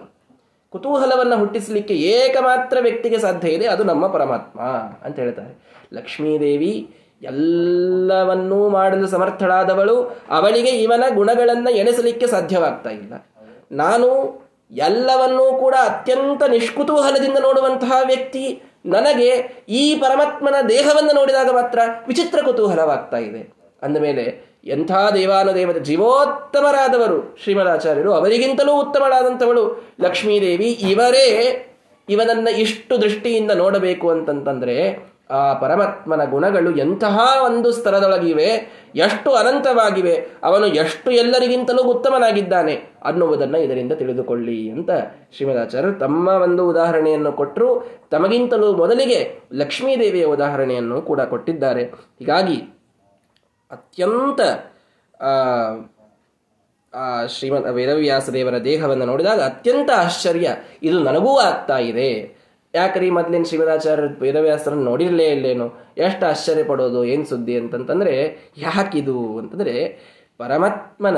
[0.70, 4.60] ಕುತೂಹಲವನ್ನು ಹುಟ್ಟಿಸಲಿಕ್ಕೆ ಏಕಮಾತ್ರ ವ್ಯಕ್ತಿಗೆ ಸಾಧ್ಯ ಇದೆ, ಅದು ನಮ್ಮ ಪರಮಾತ್ಮ
[5.04, 5.52] ಅಂತ ಹೇಳ್ತಾರೆ.
[5.92, 6.72] ಲಕ್ಷ್ಮೀದೇವಿ
[7.22, 10.20] ಎಲ್ಲವನ್ನೂ ಮಾಡಲು ಸಮರ್ಥಳಾದವಳು.
[10.30, 13.12] ಅವಳಿಗೆ ಇವನ ಗುಣಗಳನ್ನು ಎಣಿಸಲಿಕ್ಕೆ ಸಾಧ್ಯವಾಗ್ತಾ ಇಲ್ಲ.
[13.72, 14.38] ನಾನು
[14.70, 18.62] ಎಲ್ಲವನ್ನೂ ಕೂಡ ಅತ್ಯಂತ ನಿಷ್ಕುತೂಹಲದಿಂದ ನೋಡುವಂತಹ ವ್ಯಕ್ತಿ.
[18.86, 23.52] ನನಗೆ ಈ ಪರಮಾತ್ಮನ ದೇಹವನ್ನು ನೋಡಿದಾಗ ಮಾತ್ರ ವಿಚಿತ್ರ ಕುತೂಹಲವಾಗ್ತಾ ಇದೆ.
[23.82, 28.12] ಅಂದಮೇಲೆ ಎಂಥ ದೇವಾನುದೇವತೆ ಜೀವೋತ್ತಮರಾದವರು ಶ್ರೀಮದಾಚಾರ್ಯರು.
[28.12, 30.66] ಅವರಿಗಿಂತಲೂ ಉತ್ತಮಳಾದಂಥವಳು ಲಕ್ಷ್ಮೀದೇವಿ.
[30.66, 31.64] ಇವರೇ
[32.08, 38.46] ಇವನನ್ನ ಇಷ್ಟು ದೃಷ್ಟಿಯಿಂದ ನೋಡಬೇಕು ಅಂತಂತಂದ್ರೆ ಆ ಪರಮಾತ್ಮನ ಗುಣಗಳು ಎಂತಹ ಒಂದು ಸ್ತರದೊಳಗಿವೆ
[38.96, 44.90] ಎಷ್ಟು ಅನಂತವಾಗಿವೆ, ಅವನು ಎಷ್ಟು ಎಲ್ಲರಿಗಿಂತಲೂ ಉತ್ತಮನಾಗಿದ್ದಾನೆ ಅನ್ನುವುದನ್ನು ಇದರಿಂದ ತಿಳಿದುಕೊಳ್ಳಿ ಅಂತ
[45.36, 47.68] ಶ್ರೀಮದಾಚಾರ್ಯರು ತಮ್ಮ ಒಂದು ಉದಾಹರಣೆಯನ್ನು ಕೊಟ್ಟರು
[48.10, 49.20] ತಮಗಿಂತಲೂ ಮೊದಲಿಗೆ
[49.52, 51.84] ಲಕ್ಷ್ಮೀದೇವಿಯ ಉದಾಹರಣೆಯನ್ನು ಕೂಡ ಕೊಟ್ಟಿದ್ದಾರೆ.
[52.18, 52.58] ಹೀಗಾಗಿ
[53.70, 54.40] ಅತ್ಯಂತ
[57.28, 60.48] ಶ್ರೀಮದ್ ವೇದವ್ಯಾಸ ದೇವರ ದೇಹವನ್ನು ನೋಡಿದಾಗ ಅತ್ಯಂತ ಆಶ್ಚರ್ಯ,
[60.82, 62.10] ಇದು ನನಗೂ ಆಗ್ತಾ ಇದೆ.
[62.78, 65.74] ಯಾಕ್ರಿ ಮೊದ್ಲಿನ ಶ್ರೀಮದಾಚಾರ್ಯ ವೇದವ್ಯಾಸರನ್ನು ನೋಡಿರಲೇ ಇಲ್ಲೇನು?
[65.98, 69.98] ಎಷ್ಟು ಆಶ್ಚರ್ಯ ಪಡೋದು, ಏನು ಸುದ್ದಿ ಅಂತಂತಂದ್ರೆ, ಯಾಕಿದು ಅಂತಂದ್ರೆ,
[70.38, 71.16] ಪರಮಾತ್ಮನ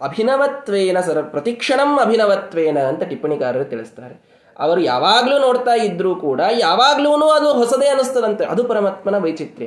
[0.00, 4.42] ಅಭಿನವತ್ವೇನ ಸರ, ಪ್ರತಿಕ್ಷಣಂ ಅಭಿನವತ್ವೇನ ಅಂತ ಟಿಪ್ಪಣಿಕಾರರು ತಿಳಿಸ್ತಾರೆ.
[4.58, 8.44] ಅವರು ಯಾವಾಗ್ಲೂ ನೋಡ್ತಾ ಇದ್ರೂ ಕೂಡ ಯಾವಾಗ್ಲೂ ಅದು ಹೊಸದೇ ಅನಿಸ್ತದಂತೆ.
[8.44, 9.66] ಅದು ಪರಮಾತ್ಮನ ವೈಚಿತ್ರ್ಯ.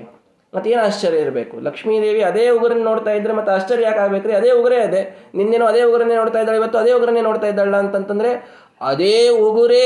[0.55, 1.59] ಮತ್ತೇನು ಆಶ್ಚರ್ಯ ಇರಬೇಕು?
[1.59, 4.33] ಲಕ್ಷ್ಮೀದೇವಿ ಅದೇ ಉಗುರನ್ನ ನೋಡ್ತಾ ಇದ್ರೆ ಮತ್ತೆ ಆಶ್ಚರ್ಯ ಯಾಕೆ ಆಗ್ಬೇಕ್ರಿ?
[4.33, 5.29] ಅದೇ ಉಗುರೇ ಅದೇ.
[5.35, 8.49] ನಿನ್ನೇನೋ ಅದೇ ಉಗುರನ್ನೇ ನೋಡ್ತಾ ಇದ್ದಾಳೆ, ಇವತ್ತು ಅದೇ ಉಗುರನ್ನೇ ನೋಡ್ತಾ ಇದ್ದಾಳ ಅಂತಂತಂದ್ರೆ,
[8.81, 9.85] ಅದೇ ಉಗುರೇ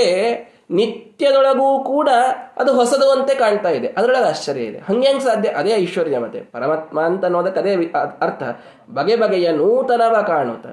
[0.69, 2.09] ನಿತ್ಯದೊಳಗೂ ಕೂಡ
[2.57, 3.87] ಅದು ಹೊಸದು ಅಂತೆ ಕಾಣ್ತಾ ಇದೆ.
[3.87, 4.77] ಅದರೊಳಗೆ ಆಶ್ಚರ್ಯ ಇದೆ.
[4.77, 5.49] ಹಂಗೆ ಸಾಧ್ಯ?
[5.49, 7.75] ಅದೇ ಐಶ್ವರ್ಯ ಮತ್ತೆ ಪರಮಾತ್ಮ ಅಂತ ಅನ್ನೋದಕ್ಕೆ ಅದೇ
[8.21, 8.43] ಅರ್ಥ.
[8.93, 10.67] ಬಗೆ ಬಗೆಯ ನೂತನವ ಕಾಣುತ್ತ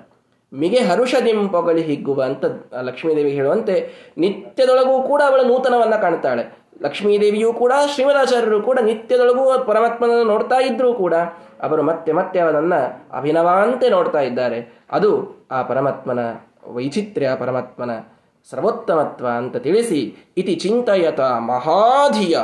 [0.54, 1.14] ಮಿಗೆ ಹರುಷ
[1.52, 2.44] ಪೊಗಳಿ ಹಿಗ್ಗುವ ಅಂತ
[2.80, 6.66] ಲಕ್ಷ್ಮೀದೇವಿ ಹೇಳುವಂತೆ ನಿತ್ಯದೊಳಗೂ ಕೂಡ ಅವಳು ನೂತನವನ್ನ ಕಾಣ್ತಾಳೆ.
[6.82, 11.14] ಲಕ್ಷ್ಮೀದೇವಿಯೂ ಕೂಡ, ಶ್ರೀಮದಾಚಾರ್ಯರು ಕೂಡ ನಿತ್ಯದೊಳಗೂ ಪರಮಾತ್ಮನನ್ನು ನೋಡ್ತಾ ಇದ್ರೂ ಕೂಡ
[11.62, 12.74] ಅವರು ಮತ್ತೆ ಮತ್ತೆ ಅವನನ್ನ
[13.16, 14.78] ಅಭಿನವಾಂತೆ ನೋಡ್ತಾ ಇದ್ದಾರೆ.
[14.92, 16.18] ಅದು ಆ ಪರಮಾತ್ಮನ
[16.66, 17.90] ವೈಚಿತ್ರ್ಯ ಪರಮಾತ್ಮನ
[18.50, 20.00] ಸರ್ವೋತ್ತಮತ್ವ ಅಂತ ತಿಳಿಸಿ,
[20.37, 22.38] ಇತಿ ಚಿಂತಯತ ಮಹಾಧಿಯ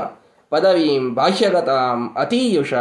[0.53, 2.73] ಪದವೀಂ ಬಾಹ್ಯಗತಾಂ ಅತೀಯುಷ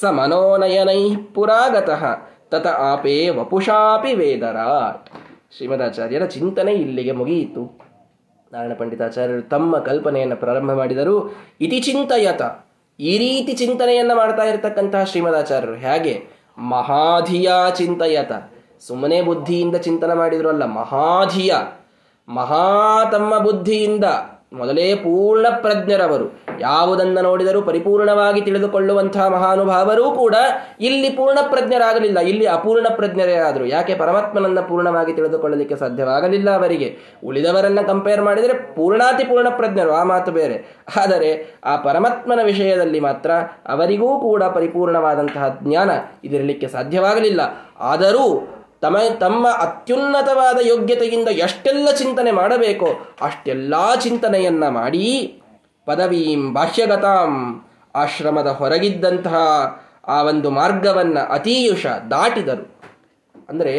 [0.00, 1.02] ಸ ಮನೋನಯನೈ
[1.34, 2.02] ಪುರಾಗತಃ
[2.50, 5.06] ತತ ಆಪೇ ವಪುಷಾಪಿ ವೇದರಾಟ್.
[5.56, 7.62] ಶ್ರೀಮದಾಚಾರ್ಯರ ಚಿಂತನೆ ಇಲ್ಲಿಗೆ ಮುಗಿಯಿತು.
[8.52, 11.16] ನಾರಾಯಣ ಪಂಡಿತಾಚಾರ್ಯರು ತಮ್ಮ ಕಲ್ಪನೆಯನ್ನು ಪ್ರಾರಂಭ ಮಾಡಿದರು.
[11.60, 12.42] ಇತಿ ಚಿಂತಯತ.
[12.98, 16.14] ಈ ರೀತಿ ಚಿಂತನೆಯನ್ನು ಮಾಡ್ತಾ ಇರತಕ್ಕಂತಹ ಶ್ರೀಮದಾಚಾರ್ಯರು ಹೇಗೆ?
[16.58, 18.32] ಮಹಾಧಿಯ ಚಿಂತಯತ.
[18.86, 21.54] ಸುಮ್ಮನೆ ಬುದ್ಧಿಯಿಂದ ಚಿಂತನೆ ಮಾಡಿದ್ರು ಅಲ್ಲ, ಮಹಾಧಿಯ.
[22.28, 24.04] ಮಹಾತಮ್ಮ ಬುದ್ಧಿಯಿಂದ
[24.52, 26.40] ಮೊದಲೇ ಪೂರ್ಣ ಪ್ರಜ್ಞರವರು.
[26.60, 30.34] ಯಾವುದನ್ನು ನೋಡಿದರೂ ಪರಿಪೂರ್ಣವಾಗಿ ತಿಳಿದುಕೊಳ್ಳುವಂತಹ ಮಹಾನುಭಾವರೂ ಕೂಡ
[30.80, 32.18] ಇಲ್ಲಿ ಪೂರ್ಣ ಪ್ರಜ್ಞರಾಗಲಿಲ್ಲ.
[32.18, 33.66] ಇಲ್ಲಿ ಅಪೂರ್ಣ ಪ್ರಜ್ಞರೇ ಆದರು.
[33.66, 36.96] ಯಾಕೆ ಪರಮಾತ್ಮನನ್ನ ಪೂರ್ಣವಾಗಿ ತಿಳಿದುಕೊಳ್ಳಲಿಕ್ಕೆ ಸಾಧ್ಯವಾಗಲಿಲ್ಲ ಅವರಿಗೆ?
[37.24, 40.84] ಉಳಿದವರನ್ನ ಕಂಪೇರ್ ಮಾಡಿದರೆ ಪೂರ್ಣಾತಿ ಪೂರ್ಣ ಪ್ರಜ್ಞರು, ಆ ಮಾತು ಬೇರೆ.
[40.96, 43.30] ಆದರೆ ಆ ಪರಮಾತ್ಮನ ವಿಷಯದಲ್ಲಿ ಮಾತ್ರ
[43.68, 45.90] ಅವರಿಗೂ ಕೂಡ ಪರಿಪೂರ್ಣವಾದಂತಹ ಜ್ಞಾನ
[46.24, 47.40] ಇದಿರಲಿಕ್ಕೆ ಸಾಧ್ಯವಾಗಲಿಲ್ಲ.
[47.80, 48.48] ಆದರೂ
[48.84, 52.88] ತಮ್ಮ ತಮ್ಮ ಅತ್ಯುನ್ನತವಾದ ಯೋಗ್ಯತೆಯಿಂದ ಎಷ್ಟೆಲ್ಲ ಚಿಂತನೆ ಮಾಡಬೇಕೋ
[53.20, 55.06] ಅಷ್ಟೆಲ್ಲ ಚಿಂತನೆಯನ್ನ ಮಾಡಿ
[55.86, 57.32] ಪದವೀಂ ಬಾಹ್ಯಗತಾಂ
[57.94, 59.36] ಆಶ್ರಮದ ಹೊರಗಿದ್ದಂತಹ
[60.08, 62.64] ಆ ಒಂದು ಮಾರ್ಗವನ್ನು ಅತೀಯುಷ ದಾಟಿದರು.
[63.48, 63.74] ಅಂದರೆ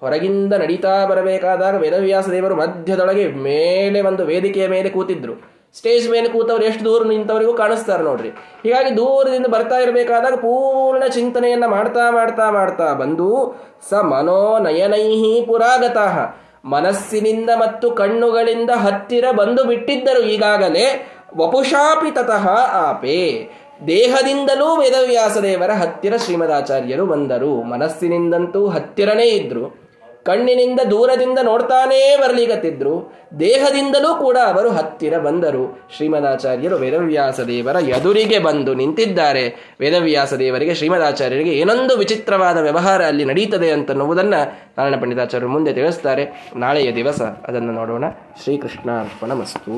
[0.00, 5.34] ಹೊರಗಿಂದ ನಡೀತಾ ಬರಬೇಕಾದಾಗ ವೇದವ್ಯಾಸ ದೇವರು ಮಧ್ಯದೊಳಗೆ ಮೇಲೆ ಒಂದು ವೇದಿಕೆಯ ಮೇಲೆ ಕೂತಿದ್ರು.
[5.74, 8.28] ಸ್ಟೇಜ್ ಮೇಲೆ ಕೂತವ್ರು ಎಷ್ಟು ದೂರ ನಿಂತವರಿಗೂ ಕಾಣಿಸ್ತಾರೆ ನೋಡ್ರಿ.
[8.28, 13.58] ಹೀಗಾಗಿ ದೂರದಿಂದ ಬರ್ತಾ ಇರಬೇಕಾದಾಗ ಪೂರ್ಣ ಚಿಂತನೆಯನ್ನ ಮಾಡ್ತಾ ಮಾಡ್ತಾ ಮಾಡ್ತಾ ಬಂದು
[13.90, 16.36] ಸ ಮನೋನಯನೈಹಿ ಪುರಾಗತಃ.
[16.64, 21.06] ಮನಸ್ಸಿನಿಂದ ಮತ್ತು ಕಣ್ಣುಗಳಿಂದ ಹತ್ತಿರ ಬಂದು ಬಿಟ್ಟಿದ್ದರು ಈಗಾಗಲೇ.
[21.36, 22.48] ವಪುಷಾಪಿ ತತಃ
[22.88, 23.48] ಆಪೆ.
[23.86, 27.62] ದೇಹದಿಂದಲೂ ವೇದವ್ಯಾಸ ದೇವರ ಹತ್ತಿರ ಶ್ರೀಮದಾಚಾರ್ಯರು ಬಂದರು.
[27.62, 29.79] ಮನಸ್ಸಿನಿಂದಂತೂ ಹತ್ತಿರನೇ ಇದ್ರು.
[30.30, 33.12] ಕಣ್ಣಿನಿಂದ ದೂರದಿಂದ ನೋಡ್ತಾನೇ ಬರಲಿಗತ್ತಿದ್ರು.
[33.40, 35.88] ದೇಹದಿಂದಲೂ ಕೂಡ ಅವರು ಹತ್ತಿರ ಬಂದರು.
[35.96, 39.74] ಶ್ರೀಮದಾಚಾರ್ಯರು ವೇದವ್ಯಾಸ ದೇವರ ಎದುರಿಗೆ ಬಂದು ನಿಂತಿದ್ದಾರೆ.
[39.80, 44.40] ವೇದವ್ಯಾಸ ದೇವರಿಗೆ ಶ್ರೀಮದಾಚಾರ್ಯರಿಗೆ ಏನೊಂದು ವಿಚಿತ್ರವಾದ ವ್ಯವಹಾರ ಅಲ್ಲಿ ನಡೀತದೆ ಅಂತನ್ನುವುದನ್ನು
[44.78, 46.52] ನಾರಾಯಣ ಪಂಡಿತಾಚಾರ್ಯರು ಮುಂದೆ ತಿಳಿಸ್ತಾರೆ.
[46.56, 48.04] ನಾಳೆಯ ದಿವಸ ಅದನ್ನು ನೋಡೋಣ.
[48.42, 49.76] ಶ್ರೀಕೃಷ್ಣ ಅರ್ಪಣ ಮಸ್ತು